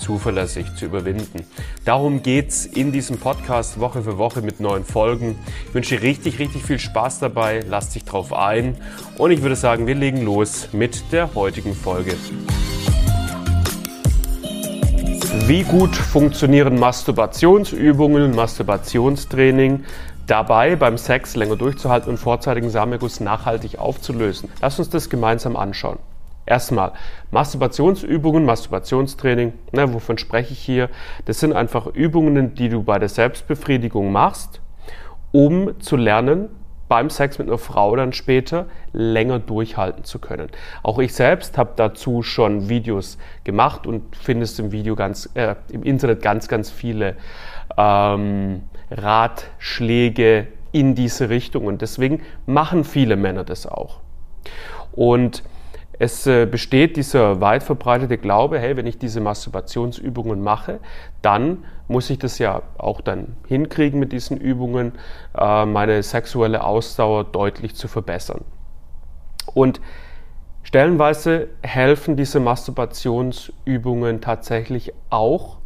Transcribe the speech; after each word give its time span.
zuverlässig 0.00 0.74
zu 0.74 0.86
überwinden. 0.86 1.44
Darum 1.84 2.22
geht's 2.22 2.66
in 2.66 2.90
diesem 2.90 3.18
Podcast 3.18 3.78
Woche 3.78 4.02
für 4.02 4.18
Woche 4.18 4.42
mit 4.42 4.58
neuen 4.58 4.84
Folgen. 4.84 5.38
Ich 5.68 5.74
wünsche 5.74 5.96
dir 5.96 6.02
richtig, 6.02 6.38
richtig 6.38 6.62
viel 6.64 6.78
Spaß 6.78 7.20
dabei. 7.20 7.62
Lass 7.68 7.90
dich 7.90 8.04
drauf 8.04 8.32
ein. 8.32 8.76
Und 9.18 9.30
ich 9.30 9.42
würde 9.42 9.56
sagen, 9.56 9.86
wir 9.86 9.94
legen 9.94 10.22
los 10.22 10.68
mit 10.72 11.12
der 11.12 11.34
heutigen 11.34 11.74
Folge. 11.74 12.14
Wie 15.46 15.62
gut 15.62 15.96
funktionieren 15.96 16.78
Masturbationsübungen 16.78 18.22
und 18.22 18.36
Masturbationstraining 18.36 19.84
dabei 20.26 20.76
beim 20.76 20.96
Sex 20.96 21.34
länger 21.34 21.56
durchzuhalten 21.56 22.10
und 22.10 22.18
vorzeitigen 22.18 22.70
Samenerguss 22.70 23.20
nachhaltig 23.20 23.78
aufzulösen? 23.78 24.48
Lass 24.60 24.78
uns 24.78 24.90
das 24.90 25.10
gemeinsam 25.10 25.56
anschauen. 25.56 25.98
Erstmal 26.50 26.94
Masturbationsübungen, 27.30 28.44
Masturbationstraining, 28.44 29.52
ne, 29.70 29.94
wovon 29.94 30.18
spreche 30.18 30.52
ich 30.52 30.58
hier? 30.58 30.90
Das 31.26 31.38
sind 31.38 31.52
einfach 31.52 31.86
Übungen, 31.86 32.56
die 32.56 32.68
du 32.68 32.82
bei 32.82 32.98
der 32.98 33.08
Selbstbefriedigung 33.08 34.10
machst, 34.10 34.60
um 35.30 35.80
zu 35.80 35.94
lernen, 35.94 36.48
beim 36.88 37.08
Sex 37.08 37.38
mit 37.38 37.46
einer 37.46 37.56
Frau 37.56 37.94
dann 37.94 38.12
später 38.12 38.66
länger 38.92 39.38
durchhalten 39.38 40.02
zu 40.02 40.18
können. 40.18 40.48
Auch 40.82 40.98
ich 40.98 41.14
selbst 41.14 41.56
habe 41.56 41.74
dazu 41.76 42.24
schon 42.24 42.68
Videos 42.68 43.16
gemacht 43.44 43.86
und 43.86 44.16
findest 44.16 44.58
im 44.58 44.72
Video 44.72 44.96
ganz, 44.96 45.30
äh, 45.34 45.54
im 45.70 45.84
Internet 45.84 46.20
ganz, 46.20 46.48
ganz 46.48 46.68
viele 46.68 47.14
ähm, 47.78 48.62
Ratschläge 48.90 50.48
in 50.72 50.96
diese 50.96 51.28
Richtung 51.28 51.66
und 51.66 51.80
deswegen 51.80 52.22
machen 52.44 52.82
viele 52.82 53.14
Männer 53.14 53.44
das 53.44 53.68
auch. 53.68 54.00
Und 54.90 55.44
es 56.00 56.26
äh, 56.26 56.46
besteht 56.46 56.96
dieser 56.96 57.42
weit 57.42 57.62
verbreitete 57.62 58.16
Glaube, 58.16 58.58
hey, 58.58 58.74
wenn 58.74 58.86
ich 58.86 58.96
diese 58.96 59.20
Masturbationsübungen 59.20 60.40
mache, 60.40 60.80
dann 61.20 61.64
muss 61.88 62.08
ich 62.08 62.18
das 62.18 62.38
ja 62.38 62.62
auch 62.78 63.02
dann 63.02 63.36
hinkriegen 63.46 64.00
mit 64.00 64.10
diesen 64.10 64.38
Übungen, 64.38 64.92
äh, 65.36 65.66
meine 65.66 66.02
sexuelle 66.02 66.64
Ausdauer 66.64 67.24
deutlich 67.24 67.74
zu 67.74 67.86
verbessern. 67.86 68.46
Und 69.52 69.82
stellenweise 70.62 71.48
helfen 71.60 72.16
diese 72.16 72.40
Masturbationsübungen 72.40 74.22
tatsächlich 74.22 74.94
auch 75.10 75.58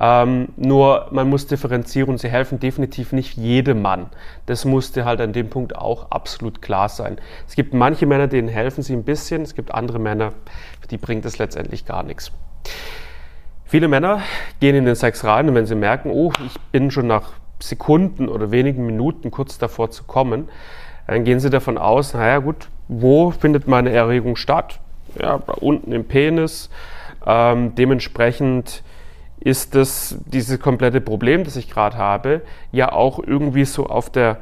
ähm, 0.00 0.48
nur 0.56 1.08
man 1.10 1.28
muss 1.28 1.46
differenzieren 1.46 2.18
sie 2.18 2.28
helfen 2.28 2.60
definitiv 2.60 3.12
nicht 3.12 3.36
jedem 3.36 3.82
Mann. 3.82 4.06
Das 4.46 4.64
musste 4.64 5.04
halt 5.04 5.20
an 5.20 5.32
dem 5.32 5.50
Punkt 5.50 5.76
auch 5.76 6.10
absolut 6.10 6.62
klar 6.62 6.88
sein. 6.88 7.18
Es 7.48 7.56
gibt 7.56 7.74
manche 7.74 8.06
Männer, 8.06 8.28
denen 8.28 8.48
helfen 8.48 8.82
sie 8.82 8.92
ein 8.94 9.04
bisschen, 9.04 9.42
es 9.42 9.54
gibt 9.54 9.74
andere 9.74 9.98
Männer, 9.98 10.32
die 10.90 10.98
bringt 10.98 11.24
es 11.24 11.38
letztendlich 11.38 11.84
gar 11.84 12.02
nichts. 12.02 12.30
Viele 13.64 13.88
Männer 13.88 14.22
gehen 14.60 14.74
in 14.74 14.86
den 14.86 14.94
Sex 14.94 15.24
rein 15.24 15.48
und 15.48 15.54
wenn 15.54 15.66
sie 15.66 15.74
merken, 15.74 16.10
oh, 16.10 16.32
ich 16.46 16.58
bin 16.72 16.90
schon 16.90 17.06
nach 17.06 17.32
Sekunden 17.60 18.28
oder 18.28 18.50
wenigen 18.50 18.86
Minuten 18.86 19.30
kurz 19.30 19.58
davor 19.58 19.90
zu 19.90 20.04
kommen, 20.04 20.48
dann 21.06 21.24
gehen 21.24 21.40
sie 21.40 21.50
davon 21.50 21.76
aus, 21.76 22.14
naja 22.14 22.38
gut, 22.38 22.68
wo 22.86 23.30
findet 23.30 23.66
meine 23.66 23.90
Erregung 23.90 24.36
statt? 24.36 24.80
Ja, 25.20 25.34
unten 25.60 25.92
im 25.92 26.04
Penis. 26.04 26.70
Ähm, 27.26 27.74
dementsprechend 27.74 28.82
ist 29.40 29.74
das, 29.74 30.18
dieses 30.26 30.60
komplette 30.60 31.00
Problem, 31.00 31.44
das 31.44 31.56
ich 31.56 31.70
gerade 31.70 31.96
habe, 31.96 32.42
ja 32.72 32.92
auch 32.92 33.18
irgendwie 33.18 33.64
so 33.64 33.86
auf 33.86 34.10
der 34.10 34.40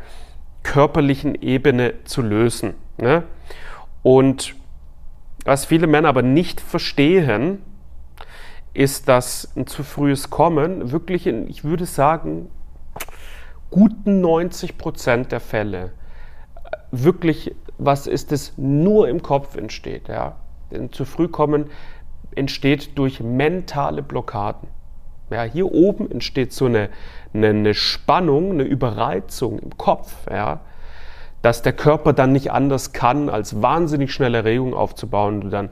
körperlichen 0.63 1.35
Ebene 1.35 1.95
zu 2.05 2.23
lösen. 2.23 2.75
Ne? 2.97 3.23
Und 4.03 4.55
was 5.45 5.65
viele 5.65 5.87
Männer 5.87 6.09
aber 6.09 6.23
nicht 6.23 6.61
verstehen, 6.61 7.63
ist, 8.75 9.09
dass 9.09 9.53
ein 9.57 9.67
zu 9.67 9.83
frühes 9.83 10.29
Kommen 10.29 10.91
wirklich 10.91 11.27
in, 11.27 11.49
ich 11.49 11.65
würde 11.65 11.87
sagen, 11.87 12.51
guten 13.71 14.21
90 14.21 14.77
Prozent 14.77 15.33
der 15.33 15.41
Fälle 15.41 15.93
wirklich 16.91 17.55
was 17.79 18.07
ist, 18.07 18.33
das 18.33 18.55
nur 18.57 19.09
im 19.09 19.23
Kopf 19.23 19.57
entsteht. 19.57 20.09
Ja? 20.09 20.37
Denn 20.71 20.93
zu 20.93 21.05
früh 21.05 21.29
kommen 21.29 21.67
entsteht 22.35 22.99
durch 22.99 23.21
mentale 23.21 24.03
Blockaden. 24.03 24.69
Ja, 25.31 25.43
hier 25.43 25.73
oben 25.73 26.11
entsteht 26.11 26.53
so 26.53 26.67
eine, 26.67 26.89
eine, 27.35 27.49
eine 27.49 27.75
Spannung, 27.75 28.53
eine 28.53 28.63
Überreizung 28.63 29.59
im 29.59 29.77
Kopf, 29.77 30.15
ja, 30.31 30.61
dass 31.43 31.63
der 31.63 31.73
Körper 31.73 32.13
dann 32.13 32.33
nicht 32.33 32.53
anders 32.53 32.93
kann, 32.93 33.29
als 33.29 33.61
wahnsinnig 33.61 34.13
schnelle 34.13 34.39
Erregung 34.39 34.75
aufzubauen 34.75 35.43
und 35.43 35.51
dann 35.51 35.71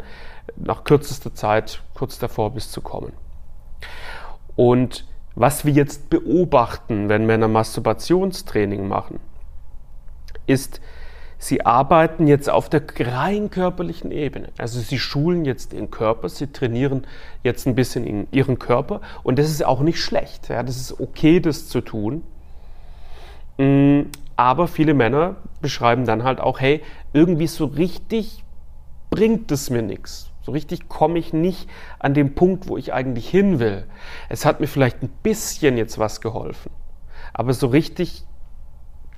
nach 0.56 0.84
kürzester 0.84 1.34
Zeit 1.34 1.82
kurz 1.94 2.18
davor 2.18 2.50
bist 2.52 2.72
zu 2.72 2.80
kommen. 2.80 3.12
Und 4.56 5.06
was 5.34 5.64
wir 5.64 5.72
jetzt 5.72 6.10
beobachten, 6.10 7.08
wenn 7.08 7.26
Männer 7.26 7.48
Masturbationstraining 7.48 8.86
machen, 8.86 9.18
ist, 10.46 10.80
Sie 11.44 11.66
arbeiten 11.66 12.26
jetzt 12.26 12.48
auf 12.48 12.70
der 12.70 12.82
rein 13.00 13.50
körperlichen 13.50 14.10
Ebene. 14.10 14.48
Also 14.56 14.80
sie 14.80 14.98
schulen 14.98 15.44
jetzt 15.44 15.72
den 15.72 15.90
Körper, 15.90 16.30
sie 16.30 16.46
trainieren 16.46 17.06
jetzt 17.42 17.66
ein 17.66 17.74
bisschen 17.74 18.06
in 18.06 18.26
ihren 18.30 18.58
Körper 18.58 19.02
und 19.24 19.38
das 19.38 19.50
ist 19.50 19.62
auch 19.62 19.82
nicht 19.82 20.00
schlecht. 20.00 20.48
Ja, 20.48 20.62
das 20.62 20.78
ist 20.78 20.98
okay, 20.98 21.40
das 21.40 21.68
zu 21.68 21.82
tun. 21.82 22.22
Mm, 23.58 24.04
aber 24.36 24.68
viele 24.68 24.94
Männer 24.94 25.36
beschreiben 25.60 26.06
dann 26.06 26.24
halt 26.24 26.40
auch, 26.40 26.60
hey, 26.60 26.80
irgendwie 27.12 27.46
so 27.46 27.66
richtig 27.66 28.42
bringt 29.10 29.52
es 29.52 29.68
mir 29.68 29.82
nichts. 29.82 30.30
So 30.40 30.52
richtig 30.52 30.88
komme 30.88 31.18
ich 31.18 31.34
nicht 31.34 31.68
an 31.98 32.14
den 32.14 32.34
Punkt, 32.34 32.68
wo 32.68 32.78
ich 32.78 32.94
eigentlich 32.94 33.28
hin 33.28 33.58
will. 33.58 33.84
Es 34.30 34.46
hat 34.46 34.60
mir 34.60 34.66
vielleicht 34.66 35.02
ein 35.02 35.10
bisschen 35.22 35.76
jetzt 35.76 35.98
was 35.98 36.22
geholfen. 36.22 36.70
Aber 37.34 37.52
so 37.52 37.66
richtig 37.66 38.24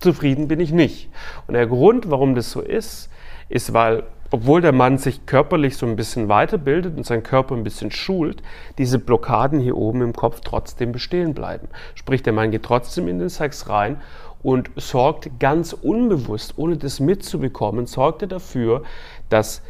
zufrieden 0.00 0.48
bin 0.48 0.60
ich 0.60 0.72
nicht. 0.72 1.10
Und 1.46 1.54
der 1.54 1.66
Grund, 1.66 2.10
warum 2.10 2.34
das 2.34 2.50
so 2.50 2.60
ist, 2.60 3.10
ist, 3.48 3.72
weil, 3.72 4.04
obwohl 4.30 4.60
der 4.60 4.72
Mann 4.72 4.98
sich 4.98 5.26
körperlich 5.26 5.76
so 5.76 5.86
ein 5.86 5.96
bisschen 5.96 6.28
weiterbildet 6.28 6.96
und 6.96 7.06
seinen 7.06 7.22
Körper 7.22 7.54
ein 7.54 7.64
bisschen 7.64 7.90
schult, 7.90 8.42
diese 8.78 8.98
Blockaden 8.98 9.60
hier 9.60 9.76
oben 9.76 10.02
im 10.02 10.12
Kopf 10.12 10.40
trotzdem 10.40 10.92
bestehen 10.92 11.34
bleiben. 11.34 11.68
Sprich, 11.94 12.22
der 12.22 12.32
Mann 12.32 12.50
geht 12.50 12.64
trotzdem 12.64 13.08
in 13.08 13.18
den 13.18 13.28
Sex 13.28 13.68
rein 13.68 14.00
und 14.42 14.70
sorgt 14.76 15.40
ganz 15.40 15.72
unbewusst, 15.72 16.54
ohne 16.56 16.76
das 16.76 17.00
mitzubekommen, 17.00 17.86
sorgt 17.86 18.22
er 18.22 18.28
dafür, 18.28 18.82
dass 19.28 19.62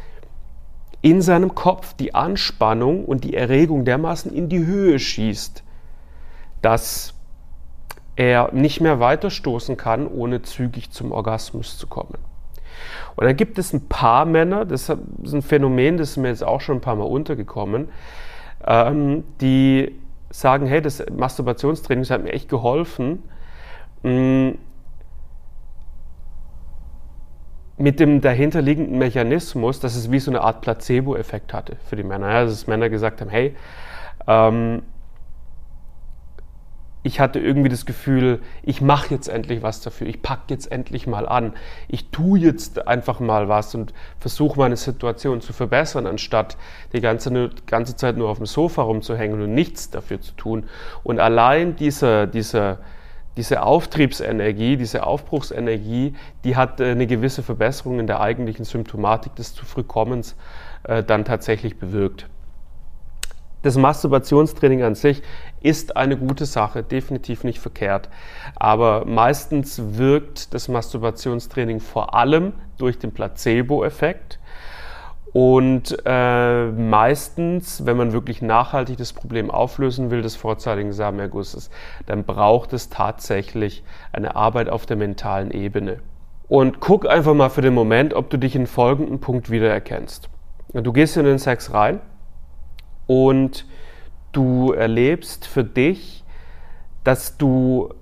in 1.01 1.21
seinem 1.21 1.55
Kopf 1.55 1.93
die 1.93 2.15
Anspannung 2.15 3.05
und 3.05 3.23
die 3.23 3.35
Erregung 3.35 3.85
dermaßen 3.85 4.33
in 4.33 4.49
die 4.49 4.65
Höhe 4.65 4.99
schießt, 4.99 5.63
dass 6.61 7.13
er 8.17 8.51
nicht 8.51 8.81
mehr 8.81 8.99
weiterstoßen 8.99 9.77
kann, 9.77 10.07
ohne 10.07 10.41
zügig 10.41 10.91
zum 10.91 11.11
Orgasmus 11.11 11.77
zu 11.77 11.87
kommen. 11.87 12.17
Und 13.15 13.25
dann 13.25 13.35
gibt 13.35 13.57
es 13.57 13.73
ein 13.73 13.87
paar 13.87 14.25
Männer, 14.25 14.65
das 14.65 14.89
ist 15.23 15.33
ein 15.33 15.41
Phänomen, 15.41 15.97
das 15.97 16.11
ist 16.11 16.17
mir 16.17 16.27
jetzt 16.27 16.43
auch 16.43 16.61
schon 16.61 16.77
ein 16.77 16.81
paar 16.81 16.95
Mal 16.95 17.05
untergekommen, 17.05 17.89
ähm, 18.65 19.23
die 19.39 19.95
sagen, 20.29 20.67
hey, 20.67 20.81
das 20.81 21.03
Masturbationstraining 21.11 22.03
das 22.03 22.11
hat 22.11 22.23
mir 22.23 22.33
echt 22.33 22.49
geholfen. 22.49 23.23
Mm, 24.03 24.51
mit 27.77 27.99
dem 27.99 28.21
dahinterliegenden 28.21 28.97
Mechanismus, 28.97 29.79
dass 29.79 29.95
es 29.95 30.11
wie 30.11 30.19
so 30.19 30.31
eine 30.31 30.41
Art 30.41 30.61
Placebo-Effekt 30.61 31.53
hatte 31.53 31.77
für 31.87 31.95
die 31.95 32.03
Männer. 32.03 32.31
Ja, 32.31 32.43
dass 32.43 32.65
Männer 32.65 32.89
gesagt 32.89 33.21
haben, 33.21 33.29
hey, 33.29 33.55
ähm, 34.27 34.81
ich 37.07 37.21
hatte 37.21 37.39
irgendwie 37.39 37.69
das 37.69 37.85
Gefühl, 37.85 38.41
ich 38.63 38.81
mache 38.81 39.13
jetzt 39.13 39.29
endlich 39.29 39.63
was 39.63 39.79
dafür, 39.79 40.07
ich 40.07 40.21
packe 40.21 40.43
jetzt 40.49 40.69
endlich 40.69 41.07
mal 41.07 41.25
an, 41.25 41.53
ich 41.87 42.09
tue 42.09 42.37
jetzt 42.37 42.85
einfach 42.85 43.21
mal 43.21 43.47
was 43.47 43.73
und 43.75 43.93
versuche 44.19 44.59
meine 44.59 44.75
Situation 44.75 45.39
zu 45.39 45.53
verbessern, 45.53 46.05
anstatt 46.05 46.57
die 46.91 46.99
ganze, 46.99 47.49
ganze 47.65 47.95
Zeit 47.95 48.17
nur 48.17 48.29
auf 48.29 48.37
dem 48.37 48.45
Sofa 48.45 48.81
rumzuhängen 48.81 49.41
und 49.41 49.53
nichts 49.53 49.89
dafür 49.89 50.19
zu 50.19 50.33
tun. 50.33 50.65
Und 51.03 51.21
allein 51.21 51.77
diese, 51.77 52.27
diese, 52.27 52.79
diese 53.37 53.63
Auftriebsenergie, 53.63 54.75
diese 54.75 55.07
Aufbruchsenergie, 55.07 56.13
die 56.43 56.57
hat 56.57 56.81
äh, 56.81 56.91
eine 56.91 57.07
gewisse 57.07 57.41
Verbesserung 57.41 58.01
in 58.01 58.07
der 58.07 58.19
eigentlichen 58.19 58.65
Symptomatik 58.65 59.33
des 59.35 59.53
zu 59.53 59.65
früh 59.65 59.85
äh, 60.83 61.03
dann 61.03 61.23
tatsächlich 61.23 61.79
bewirkt. 61.79 62.27
Das 63.63 63.75
Masturbationstraining 63.75 64.83
an 64.83 64.95
sich 64.95 65.23
ist 65.61 65.97
eine 65.97 66.17
gute 66.17 66.45
Sache, 66.45 66.83
definitiv 66.83 67.43
nicht 67.43 67.59
verkehrt. 67.59 68.09
Aber 68.55 69.05
meistens 69.05 69.97
wirkt 69.97 70.53
das 70.53 70.67
Masturbationstraining 70.67 71.79
vor 71.79 72.13
allem 72.13 72.53
durch 72.77 72.99
den 72.99 73.11
Placebo-Effekt. 73.11 74.39
Und 75.33 75.97
äh, 76.05 76.67
meistens, 76.67 77.85
wenn 77.85 77.97
man 77.97 78.13
wirklich 78.13 78.41
nachhaltig 78.41 78.97
das 78.97 79.13
Problem 79.13 79.51
auflösen 79.51 80.09
will 80.09 80.21
des 80.21 80.35
vorzeitigen 80.35 80.93
Samenergusses, 80.93 81.69
dann 82.05 82.23
braucht 82.23 82.73
es 82.73 82.89
tatsächlich 82.89 83.83
eine 84.13 84.35
Arbeit 84.35 84.69
auf 84.69 84.85
der 84.85 84.97
mentalen 84.97 85.51
Ebene. 85.51 85.99
Und 86.47 86.79
guck 86.79 87.07
einfach 87.07 87.33
mal 87.33 87.49
für 87.49 87.61
den 87.61 87.73
Moment, 87.73 88.13
ob 88.13 88.29
du 88.29 88.37
dich 88.37 88.55
in 88.55 88.67
folgenden 88.67 89.19
Punkt 89.19 89.49
wiedererkennst. 89.49 90.29
Du 90.73 90.93
gehst 90.93 91.17
in 91.17 91.25
den 91.25 91.39
Sex 91.39 91.73
rein 91.73 91.99
und 93.07 93.65
du 94.31 94.73
erlebst 94.73 95.47
für 95.47 95.63
dich, 95.63 96.23
dass 97.03 97.37
du 97.37 97.93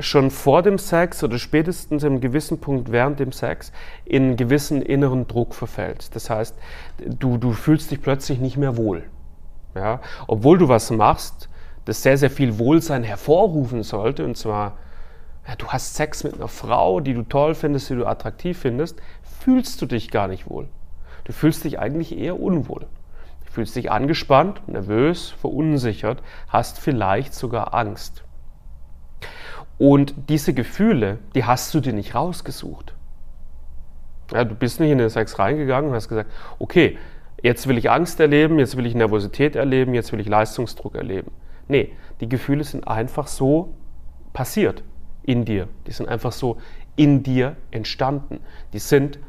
schon 0.00 0.30
vor 0.30 0.62
dem 0.62 0.78
Sex 0.78 1.22
oder 1.22 1.38
spätestens 1.38 2.04
einem 2.04 2.20
gewissen 2.20 2.60
Punkt 2.60 2.90
während 2.90 3.20
dem 3.20 3.30
Sex 3.30 3.72
in 4.04 4.22
einen 4.24 4.36
gewissen 4.36 4.82
inneren 4.82 5.28
Druck 5.28 5.54
verfällst. 5.54 6.16
Das 6.16 6.30
heißt, 6.30 6.56
du, 6.98 7.38
du 7.38 7.52
fühlst 7.52 7.90
dich 7.90 8.02
plötzlich 8.02 8.40
nicht 8.40 8.56
mehr 8.56 8.76
wohl. 8.76 9.04
Ja? 9.74 10.00
Obwohl 10.26 10.58
du 10.58 10.68
was 10.68 10.90
machst, 10.90 11.48
das 11.84 12.02
sehr, 12.02 12.18
sehr 12.18 12.30
viel 12.30 12.58
Wohlsein 12.58 13.04
hervorrufen 13.04 13.82
sollte, 13.82 14.24
und 14.24 14.36
zwar, 14.36 14.78
ja, 15.46 15.54
du 15.56 15.68
hast 15.68 15.94
Sex 15.94 16.24
mit 16.24 16.34
einer 16.34 16.48
Frau, 16.48 17.00
die 17.00 17.14
du 17.14 17.22
toll 17.22 17.54
findest, 17.54 17.90
die 17.90 17.96
du 17.96 18.06
attraktiv 18.06 18.58
findest, 18.58 19.00
fühlst 19.40 19.80
du 19.80 19.86
dich 19.86 20.10
gar 20.10 20.26
nicht 20.26 20.48
wohl. 20.48 20.68
Du 21.24 21.32
fühlst 21.32 21.64
dich 21.64 21.78
eigentlich 21.78 22.16
eher 22.16 22.40
unwohl. 22.40 22.86
Fühlst 23.54 23.76
dich 23.76 23.92
angespannt, 23.92 24.66
nervös, 24.66 25.30
verunsichert, 25.30 26.24
hast 26.48 26.80
vielleicht 26.80 27.34
sogar 27.34 27.72
Angst. 27.72 28.24
Und 29.78 30.12
diese 30.28 30.54
Gefühle, 30.54 31.18
die 31.36 31.44
hast 31.44 31.72
du 31.72 31.78
dir 31.78 31.92
nicht 31.92 32.16
rausgesucht. 32.16 32.96
Ja, 34.32 34.42
du 34.42 34.56
bist 34.56 34.80
nicht 34.80 34.90
in 34.90 34.98
den 34.98 35.08
Sex 35.08 35.38
reingegangen 35.38 35.90
und 35.90 35.94
hast 35.94 36.08
gesagt, 36.08 36.32
okay, 36.58 36.98
jetzt 37.44 37.68
will 37.68 37.78
ich 37.78 37.92
Angst 37.92 38.18
erleben, 38.18 38.58
jetzt 38.58 38.76
will 38.76 38.86
ich 38.86 38.96
Nervosität 38.96 39.54
erleben, 39.54 39.94
jetzt 39.94 40.10
will 40.10 40.18
ich 40.18 40.26
Leistungsdruck 40.28 40.96
erleben. 40.96 41.30
Nee, 41.68 41.92
die 42.20 42.28
Gefühle 42.28 42.64
sind 42.64 42.88
einfach 42.88 43.28
so 43.28 43.76
passiert 44.32 44.82
in 45.22 45.44
dir. 45.44 45.68
Die 45.86 45.92
sind 45.92 46.08
einfach 46.08 46.32
so 46.32 46.58
in 46.96 47.22
dir 47.22 47.54
entstanden. 47.70 48.40
Die 48.72 48.80
sind 48.80 49.20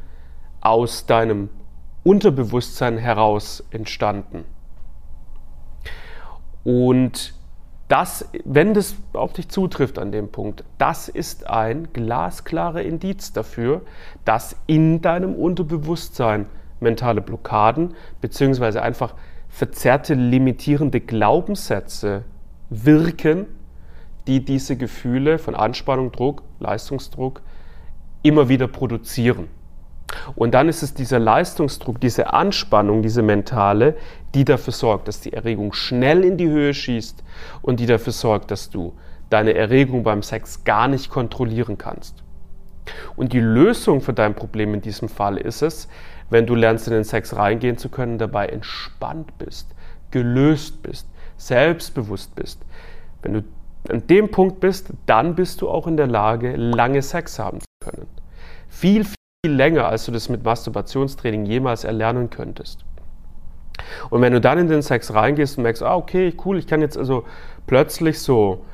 aus 0.60 1.06
deinem 1.06 1.48
Unterbewusstsein 2.06 2.98
heraus 2.98 3.64
entstanden. 3.70 4.44
Und 6.62 7.34
das, 7.88 8.28
wenn 8.44 8.74
das 8.74 8.94
auf 9.12 9.32
dich 9.32 9.48
zutrifft 9.48 9.98
an 9.98 10.12
dem 10.12 10.30
Punkt, 10.30 10.62
das 10.78 11.08
ist 11.08 11.50
ein 11.50 11.88
glasklarer 11.92 12.82
Indiz 12.82 13.32
dafür, 13.32 13.82
dass 14.24 14.54
in 14.68 15.02
deinem 15.02 15.34
Unterbewusstsein 15.34 16.46
mentale 16.78 17.20
Blockaden 17.20 17.94
bzw. 18.20 18.78
einfach 18.78 19.14
verzerrte, 19.48 20.14
limitierende 20.14 21.00
Glaubenssätze 21.00 22.22
wirken, 22.70 23.46
die 24.28 24.44
diese 24.44 24.76
Gefühle 24.76 25.40
von 25.40 25.56
Anspannung, 25.56 26.12
Druck, 26.12 26.44
Leistungsdruck 26.60 27.42
immer 28.22 28.48
wieder 28.48 28.68
produzieren. 28.68 29.48
Und 30.34 30.54
dann 30.54 30.68
ist 30.68 30.82
es 30.82 30.94
dieser 30.94 31.18
Leistungsdruck, 31.18 32.00
diese 32.00 32.32
Anspannung, 32.32 33.02
diese 33.02 33.22
mentale, 33.22 33.96
die 34.34 34.44
dafür 34.44 34.72
sorgt, 34.72 35.08
dass 35.08 35.20
die 35.20 35.32
Erregung 35.32 35.72
schnell 35.72 36.24
in 36.24 36.36
die 36.36 36.48
Höhe 36.48 36.74
schießt 36.74 37.22
und 37.62 37.80
die 37.80 37.86
dafür 37.86 38.12
sorgt, 38.12 38.50
dass 38.50 38.70
du 38.70 38.94
deine 39.30 39.54
Erregung 39.54 40.02
beim 40.02 40.22
Sex 40.22 40.64
gar 40.64 40.88
nicht 40.88 41.10
kontrollieren 41.10 41.78
kannst. 41.78 42.22
Und 43.16 43.32
die 43.32 43.40
Lösung 43.40 44.00
für 44.00 44.12
dein 44.12 44.34
Problem 44.34 44.74
in 44.74 44.80
diesem 44.80 45.08
Fall 45.08 45.38
ist 45.38 45.62
es, 45.62 45.88
wenn 46.30 46.46
du 46.46 46.54
lernst, 46.54 46.86
in 46.86 46.94
den 46.94 47.04
Sex 47.04 47.34
reingehen 47.36 47.78
zu 47.78 47.88
können, 47.88 48.18
dabei 48.18 48.46
entspannt 48.46 49.36
bist, 49.38 49.74
gelöst 50.10 50.82
bist, 50.82 51.08
selbstbewusst 51.36 52.34
bist. 52.34 52.60
Wenn 53.22 53.34
du 53.34 53.44
an 53.88 54.06
dem 54.06 54.30
Punkt 54.30 54.60
bist, 54.60 54.90
dann 55.06 55.34
bist 55.34 55.60
du 55.60 55.68
auch 55.68 55.86
in 55.86 55.96
der 55.96 56.06
Lage, 56.06 56.56
lange 56.56 57.02
Sex 57.02 57.38
haben 57.38 57.60
zu 57.60 57.66
können. 57.80 58.06
Viel, 58.68 59.04
viel 59.04 59.15
länger, 59.46 59.86
als 59.86 60.06
du 60.06 60.12
das 60.12 60.28
mit 60.28 60.44
Masturbationstraining 60.44 61.46
jemals 61.46 61.84
erlernen 61.84 62.30
könntest. 62.30 62.84
Und 64.10 64.22
wenn 64.22 64.32
du 64.32 64.40
dann 64.40 64.58
in 64.58 64.68
den 64.68 64.82
Sex 64.82 65.12
reingehst 65.12 65.58
und 65.58 65.64
merkst, 65.64 65.82
ah, 65.82 65.96
okay, 65.96 66.34
cool, 66.44 66.58
ich 66.58 66.66
kann 66.66 66.80
jetzt 66.80 66.96
also 66.96 67.24
plötzlich 67.66 68.18
so 68.20 68.64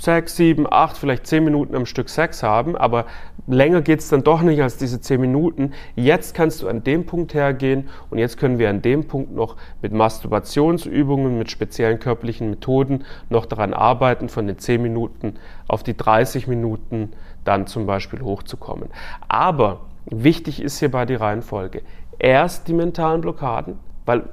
sechs, 0.00 0.36
sieben, 0.36 0.66
acht, 0.70 0.96
vielleicht 0.96 1.26
zehn 1.26 1.44
Minuten 1.44 1.74
am 1.76 1.84
Stück 1.84 2.08
Sex 2.08 2.42
haben, 2.42 2.74
aber 2.74 3.04
länger 3.46 3.82
geht 3.82 4.00
es 4.00 4.08
dann 4.08 4.24
doch 4.24 4.40
nicht 4.40 4.62
als 4.62 4.78
diese 4.78 5.00
zehn 5.00 5.20
Minuten. 5.20 5.72
Jetzt 5.94 6.34
kannst 6.34 6.62
du 6.62 6.68
an 6.68 6.82
dem 6.82 7.04
Punkt 7.04 7.34
hergehen 7.34 7.90
und 8.08 8.18
jetzt 8.18 8.38
können 8.38 8.58
wir 8.58 8.70
an 8.70 8.80
dem 8.80 9.06
Punkt 9.06 9.34
noch 9.34 9.56
mit 9.82 9.92
Masturbationsübungen, 9.92 11.36
mit 11.36 11.50
speziellen 11.50 11.98
körperlichen 11.98 12.48
Methoden 12.48 13.04
noch 13.28 13.44
daran 13.44 13.74
arbeiten, 13.74 14.30
von 14.30 14.46
den 14.46 14.58
zehn 14.58 14.80
Minuten 14.80 15.34
auf 15.68 15.82
die 15.82 15.96
30 15.96 16.46
Minuten 16.46 17.12
dann 17.44 17.66
zum 17.66 17.84
Beispiel 17.84 18.22
hochzukommen. 18.22 18.88
Aber 19.28 19.80
wichtig 20.10 20.60
ist 20.62 20.78
hierbei 20.78 21.06
die 21.06 21.14
Reihenfolge. 21.14 21.82
Erst 22.18 22.68
die 22.68 22.72
mentalen 22.72 23.20
Blockaden, 23.20 23.78
weil 24.04 24.28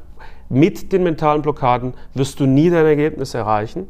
mit 0.50 0.92
den 0.92 1.04
mentalen 1.04 1.42
Blockaden 1.42 1.94
wirst 2.14 2.40
du 2.40 2.46
nie 2.46 2.70
dein 2.70 2.86
Ergebnis 2.86 3.34
erreichen. 3.34 3.88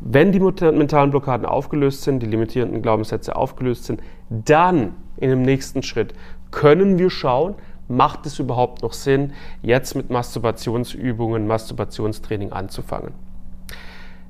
Wenn 0.00 0.32
die 0.32 0.40
mentalen 0.40 1.10
Blockaden 1.10 1.46
aufgelöst 1.46 2.02
sind, 2.02 2.20
die 2.20 2.26
limitierenden 2.26 2.82
Glaubenssätze 2.82 3.34
aufgelöst 3.34 3.84
sind, 3.84 4.02
dann 4.28 4.94
in 5.16 5.30
dem 5.30 5.42
nächsten 5.42 5.82
Schritt 5.82 6.14
können 6.50 6.98
wir 6.98 7.10
schauen, 7.10 7.54
macht 7.88 8.26
es 8.26 8.38
überhaupt 8.38 8.82
noch 8.82 8.92
Sinn, 8.92 9.32
jetzt 9.62 9.94
mit 9.94 10.10
Masturbationsübungen, 10.10 11.46
Masturbationstraining 11.46 12.52
anzufangen. 12.52 13.12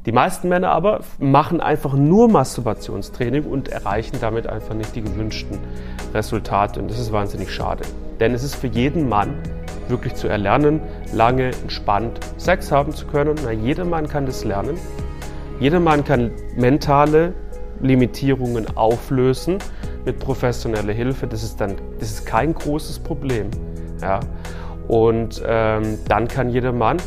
Die 0.07 0.13
meisten 0.13 0.51
Männer 0.51 0.69
aber 0.71 1.01
machen 1.19 1.63
einfach 1.63 1.95
nur 1.95 2.29
Masturbationstraining 2.29 3.45
und 3.45 3.69
erreichen 3.69 4.19
damit 4.21 4.47
einfach 4.47 4.75
nicht 4.75 4.95
die 4.95 5.01
gewünschten 5.01 5.59
Resultate. 6.13 6.81
Und 6.81 6.91
das 6.91 6.99
ist 6.99 7.11
wahnsinnig 7.11 7.51
schade. 7.51 7.85
Denn 8.21 8.35
es 8.35 8.43
ist 8.43 8.55
für 8.55 8.67
jeden 8.67 9.09
Mann 9.09 9.39
wirklich 9.89 10.15
zu 10.15 10.29
erlernen, 10.29 10.81
lange 11.15 11.53
entspannt 11.63 12.21
Sex 12.37 12.71
haben 12.71 12.93
zu 12.93 13.07
können. 13.07 13.37
Na, 13.45 13.51
jeder 13.53 13.87
Mann 13.87 14.07
kann 14.07 14.27
das 14.27 14.45
lernen. 14.45 14.77
Jeder 15.59 15.81
Mann 15.81 16.05
kann 16.05 16.33
mentale 16.55 17.33
Limitierungen 17.81 18.77
auflösen 18.77 19.57
mit 20.05 20.19
professioneller 20.19 20.93
Hilfe. 20.93 21.27
Das 21.27 21.43
ist 21.43 21.63
dann, 21.63 21.77
das 21.99 22.11
ist 22.11 22.27
kein 22.27 22.53
großes 22.53 22.99
Problem. 22.99 23.51
Ja. 24.03 24.21
Und 24.87 25.43
ähm, 25.47 25.99
dann 26.09 26.29
kann 26.29 26.51
jeder 26.51 26.73
Mann 26.73 26.99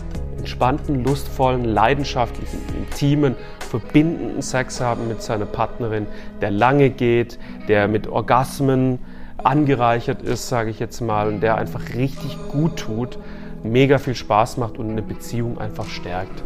entspannten, 0.48 1.04
lustvollen, 1.04 1.66
leidenschaftlichen, 1.66 2.62
intimen, 2.78 3.36
verbindenden 3.70 4.42
Sex 4.42 4.80
haben 4.80 5.10
mit 5.10 5.22
seiner 5.22 5.46
Partnerin, 5.46 6.08
der 6.40 6.52
lange 6.52 6.90
geht, 6.90 7.38
der 7.68 7.90
mit 7.90 8.08
Orgasmen 8.08 9.00
angereichert 9.44 10.22
ist, 10.22 10.48
sage 10.48 10.70
ich 10.70 10.80
jetzt 10.80 11.02
mal, 11.02 11.28
und 11.28 11.42
der 11.42 11.58
einfach 11.58 11.94
richtig 11.96 12.38
gut 12.50 12.78
tut, 12.78 13.20
mega 13.62 13.98
viel 13.98 14.16
Spaß 14.16 14.56
macht 14.56 14.78
und 14.78 14.90
eine 14.90 15.02
Beziehung 15.02 15.58
einfach 15.58 15.88
stärkt. 15.90 16.44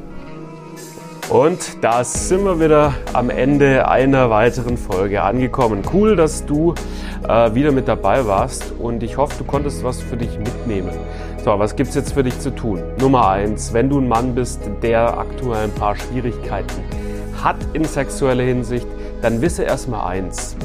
Und 1.31 1.81
da 1.81 2.03
sind 2.03 2.43
wir 2.43 2.59
wieder 2.59 2.93
am 3.13 3.29
Ende 3.29 3.88
einer 3.88 4.29
weiteren 4.29 4.75
Folge 4.75 5.21
angekommen. 5.21 5.81
Cool, 5.93 6.17
dass 6.17 6.45
du 6.45 6.75
äh, 7.25 7.55
wieder 7.55 7.71
mit 7.71 7.88
dabei 7.88 8.27
warst 8.27 8.73
und 8.77 9.01
ich 9.01 9.15
hoffe, 9.15 9.35
du 9.38 9.45
konntest 9.45 9.81
was 9.81 10.01
für 10.01 10.17
dich 10.17 10.38
mitnehmen. 10.38 10.91
So, 11.45 11.57
was 11.57 11.77
gibt 11.77 11.91
es 11.91 11.95
jetzt 11.95 12.15
für 12.15 12.23
dich 12.23 12.38
zu 12.41 12.53
tun? 12.53 12.83
Nummer 13.00 13.29
eins, 13.29 13.71
wenn 13.71 13.89
du 13.89 14.01
ein 14.01 14.09
Mann 14.09 14.35
bist, 14.35 14.59
der 14.83 15.17
aktuell 15.17 15.63
ein 15.63 15.71
paar 15.71 15.95
Schwierigkeiten 15.95 16.83
hat 17.41 17.55
in 17.71 17.85
sexueller 17.85 18.43
Hinsicht, 18.43 18.88
dann 19.21 19.39
wisse 19.39 19.63
erstmal 19.63 20.11
eins. 20.11 20.57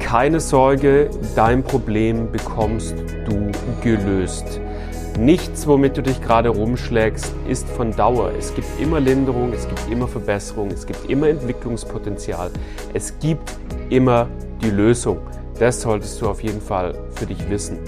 Keine 0.00 0.40
Sorge, 0.40 1.08
dein 1.36 1.62
Problem 1.62 2.32
bekommst 2.32 2.96
du 3.26 3.52
gelöst. 3.80 4.60
Nichts, 5.18 5.66
womit 5.66 5.96
du 5.96 6.02
dich 6.02 6.20
gerade 6.22 6.48
rumschlägst, 6.48 7.34
ist 7.46 7.68
von 7.68 7.94
Dauer. 7.94 8.32
Es 8.38 8.54
gibt 8.54 8.66
immer 8.80 8.98
Linderung, 8.98 9.52
es 9.52 9.68
gibt 9.68 9.90
immer 9.90 10.08
Verbesserung, 10.08 10.70
es 10.70 10.86
gibt 10.86 11.08
immer 11.10 11.28
Entwicklungspotenzial. 11.28 12.50
Es 12.94 13.18
gibt 13.18 13.52
immer 13.90 14.26
die 14.62 14.70
Lösung. 14.70 15.18
Das 15.58 15.82
solltest 15.82 16.20
du 16.20 16.28
auf 16.28 16.42
jeden 16.42 16.62
Fall 16.62 16.94
für 17.10 17.26
dich 17.26 17.48
wissen. 17.50 17.78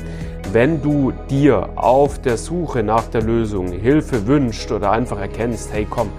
Wenn 0.53 0.83
du 0.83 1.13
dir 1.31 1.71
auf 1.77 2.21
der 2.21 2.37
Suche 2.37 2.83
nach 2.83 3.07
der 3.09 3.23
Lösung 3.23 3.73
Hilfe 3.73 4.27
wünscht 4.27 4.71
oder 4.71 4.93
einfach 4.93 5.19
erkennst, 5.19 5.73
hey 5.73 5.87
komm, 5.89 6.11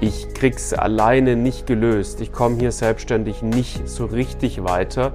ich 0.00 0.32
krieg's 0.34 0.72
alleine 0.72 1.36
nicht 1.36 1.66
gelöst, 1.66 2.20
ich 2.20 2.32
komme 2.32 2.56
hier 2.56 2.72
selbstständig 2.72 3.42
nicht 3.42 3.88
so 3.88 4.06
richtig 4.06 4.64
weiter, 4.64 5.12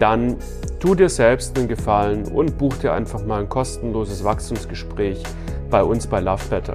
dann 0.00 0.36
tu 0.80 0.94
dir 0.94 1.08
selbst 1.08 1.56
einen 1.56 1.68
Gefallen 1.68 2.26
und 2.26 2.58
buch 2.58 2.76
dir 2.76 2.92
einfach 2.92 3.24
mal 3.24 3.40
ein 3.40 3.48
kostenloses 3.48 4.24
Wachstumsgespräch 4.24 5.22
bei 5.70 5.82
uns 5.82 6.06
bei 6.06 6.20
Love 6.20 6.42
Better. 6.50 6.74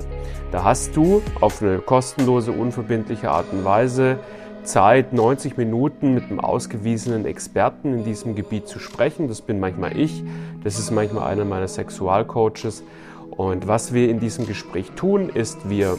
Da 0.51 0.63
hast 0.63 0.95
du 0.95 1.21
auf 1.41 1.61
eine 1.61 1.79
kostenlose, 1.79 2.51
unverbindliche 2.51 3.29
Art 3.29 3.45
und 3.51 3.65
Weise 3.65 4.19
Zeit, 4.63 5.13
90 5.13 5.57
Minuten 5.57 6.13
mit 6.13 6.25
einem 6.25 6.39
ausgewiesenen 6.39 7.25
Experten 7.25 7.93
in 7.99 8.03
diesem 8.03 8.35
Gebiet 8.35 8.67
zu 8.67 8.79
sprechen. 8.79 9.27
Das 9.27 9.41
bin 9.41 9.59
manchmal 9.59 9.97
ich, 9.97 10.23
das 10.63 10.79
ist 10.79 10.91
manchmal 10.91 11.31
einer 11.31 11.45
meiner 11.45 11.67
Sexualcoaches. 11.67 12.83
Und 13.31 13.67
was 13.67 13.93
wir 13.93 14.09
in 14.09 14.19
diesem 14.19 14.47
Gespräch 14.47 14.91
tun, 14.91 15.29
ist, 15.29 15.69
wir 15.69 15.97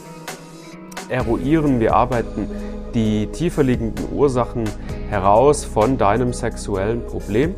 eruieren, 1.11 1.81
wir 1.81 1.95
arbeiten 1.95 2.49
die 2.95 3.27
tiefer 3.29 3.63
liegenden 3.63 4.07
Ursachen 4.13 4.65
heraus 5.09 5.65
von 5.65 5.99
deinem 5.99 6.33
sexuellen 6.33 7.05
Problem 7.07 7.55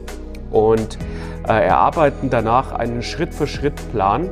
und 0.50 0.98
äh, 1.48 1.66
erarbeiten 1.66 2.30
danach 2.30 2.72
einen 2.72 3.02
Schritt-für-Schritt-Plan, 3.02 4.28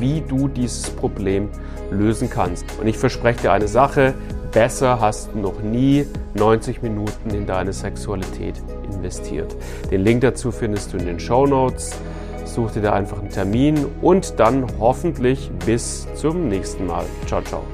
wie 0.00 0.22
du 0.22 0.48
dieses 0.48 0.90
Problem 0.90 1.48
lösen 1.90 2.30
kannst. 2.30 2.64
Und 2.80 2.86
ich 2.86 2.96
verspreche 2.96 3.42
dir 3.42 3.52
eine 3.52 3.68
Sache, 3.68 4.14
besser 4.52 5.00
hast 5.00 5.30
du 5.34 5.38
noch 5.38 5.60
nie 5.60 6.06
90 6.34 6.82
Minuten 6.82 7.30
in 7.30 7.46
deine 7.46 7.72
Sexualität 7.72 8.54
investiert. 8.90 9.54
Den 9.90 10.02
Link 10.02 10.22
dazu 10.22 10.52
findest 10.52 10.92
du 10.92 10.96
in 10.96 11.06
den 11.06 11.20
Show 11.20 11.46
Notes. 11.46 11.96
Such 12.44 12.72
dir 12.72 12.82
da 12.82 12.92
einfach 12.92 13.18
einen 13.18 13.30
Termin 13.30 13.84
und 14.00 14.38
dann 14.38 14.66
hoffentlich 14.78 15.50
bis 15.66 16.06
zum 16.14 16.48
nächsten 16.48 16.86
Mal. 16.86 17.04
Ciao, 17.26 17.42
ciao. 17.42 17.64